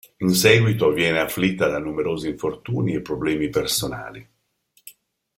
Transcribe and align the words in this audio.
In 0.17 0.31
seguito 0.33 0.91
viene 0.91 1.19
afflitta 1.19 1.67
da 1.67 1.77
numerosi 1.77 2.27
infortuni 2.27 2.95
e 2.95 3.03
problemi 3.03 3.49
personali. 3.51 4.27